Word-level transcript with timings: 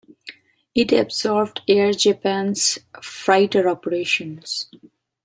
It 0.73 0.91
absorbed 0.91 1.61
Air 1.67 1.91
Japan's 1.93 2.79
freighter 3.03 3.69
operations. 3.69 4.65